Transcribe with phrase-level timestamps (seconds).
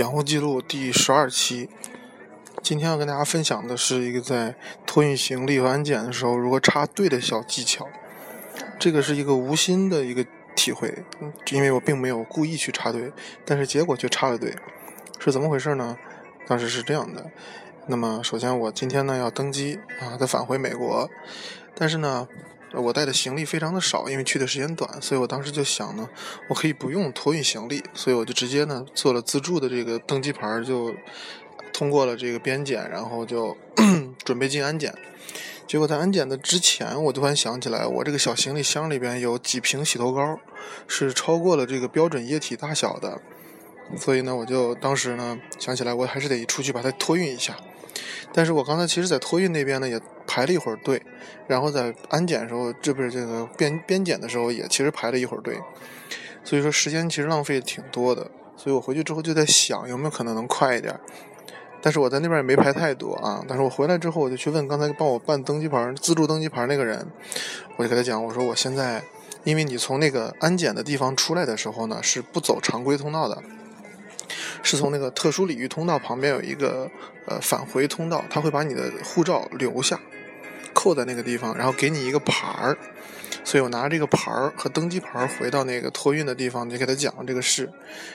[0.00, 1.68] 养护记录第十二期，
[2.62, 4.54] 今天要跟大家分享的是一个在
[4.86, 7.86] 托运行李和安检的时候如何插队的小技巧。
[8.78, 10.24] 这个是一个无心的一个
[10.56, 11.04] 体会，
[11.50, 13.12] 因为我并没有故意去插队，
[13.44, 14.56] 但是结果却插了队，
[15.18, 15.98] 是怎么回事呢？
[16.46, 17.30] 当时是这样的，
[17.86, 21.10] 那么首先我今天呢要登机啊，再返回美国，
[21.74, 22.26] 但是呢。
[22.74, 26.08] 我带的行李非常的少，因为去的时间短，所以我当时就想呢，
[26.48, 30.94] 我可以不用托运行李，所以我就直接呢做了自助的这个登机牌，就
[31.72, 33.56] 通过了这个边检，然后就
[34.24, 34.94] 准备进安检。
[35.66, 40.38] 结果在安检的之前，我突然想起来，我这个小行李箱里边有几瓶洗头膏，
[40.86, 43.20] 是超过了这个标准液体大小的，
[43.96, 47.56] 所以呢，我就当时呢想起来，我还是得出去把它托运一下。
[48.32, 51.02] 但是我刚才其实，在托运那边呢，也排了一会儿队，
[51.48, 55.58] 然后在安检的时候，这不是这个边边检的时候，也其实排了一会儿队，
[56.44, 58.30] 所以说时间其实浪费挺多的。
[58.56, 60.94] 所以我回去之后就在想，有没有可能能快一点？
[61.82, 63.42] 但是我在那边也没排太多啊。
[63.48, 67.04] 但是我回来之后，我就去问刚才帮我办登机牌、自助登机牌那个人，
[67.76, 69.02] 我就给他讲，我说我现在，
[69.42, 73.42] 因为你从那个安检的地方出来的时候呢，是不走常规通道的。
[74.62, 76.88] 是从那个特殊领域通道旁边有一个
[77.26, 79.98] 呃返回通道，他会把你的护照留下，
[80.74, 82.76] 扣在那个地方，然后给你一个牌儿。
[83.42, 87.70] 所以我拿这个牌儿和登机牌回到那个托运的地方，就给他讲这个事。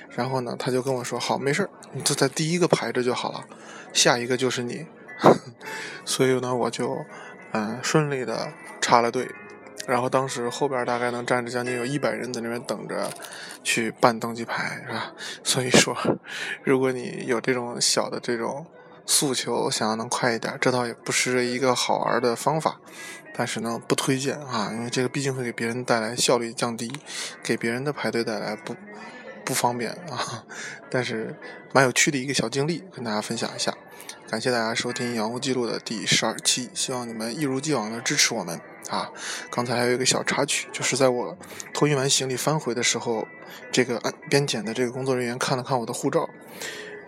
[0.09, 3.43] 然后呢，他就跟我说：“好，没事儿，你就在第一个排着就好了，
[3.91, 4.85] 下一个就是你。
[6.05, 6.97] ”所以呢，我就
[7.53, 9.27] 嗯顺利的插了队。
[9.87, 13.09] 然后当时后边大概能站着将近有一百人在那边等着
[13.63, 15.11] 去办登机牌，是吧？
[15.43, 15.95] 所以说，
[16.63, 18.65] 如果你有这种小的这种
[19.05, 22.79] 诉求，想要能快一点，这倒也不是一个好玩的方法，
[23.35, 26.91] 但是呢，不推荐啊，因为这个毕竟会给别人带来效率降低，
[27.43, 28.75] 给别人的排队带来不
[29.43, 30.43] 不方便啊。
[30.89, 31.35] 但是
[31.73, 33.73] 蛮有趣的一个小经历，跟大家分享一下。
[34.27, 38.59] 感谢大家收听《洋务记录》的第十二期，希望你们一如既往的支持我们。
[38.89, 39.11] 啊，
[39.49, 41.35] 刚才还有一个小插曲，就是在我
[41.73, 43.27] 托运完行李翻回的时候，
[43.71, 46.29] 这个安边检的这个工作人员看了看我的护照，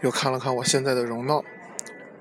[0.01, 1.43] 又看了看我现在的容貌，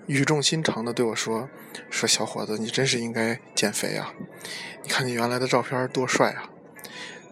[0.07, 1.49] 语重心长的对我说
[1.91, 4.15] ：“说小伙子，你真是应该减肥啊！
[4.83, 6.51] 你看你原来的照片多帅啊！”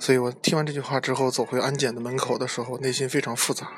[0.00, 3.70] 所以我听完这句话之后，走回安检的门口的时候，内心非常复杂，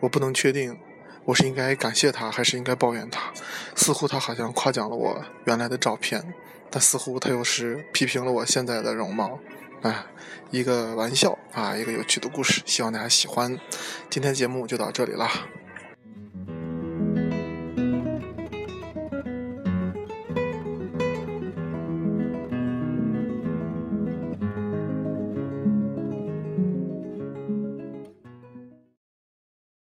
[0.00, 0.78] 我不能确定
[1.24, 3.32] 我是应该感谢他，还是应该抱怨他。
[3.74, 6.32] 似乎他好像夸奖了我原来的照片。
[6.72, 9.40] 但似乎他又是批评了我现在的容貌，
[9.82, 10.06] 哎，
[10.52, 13.58] 一个玩笑啊，一个有趣的故事，希望大家喜欢。
[14.08, 15.28] 今天节目就到这里了。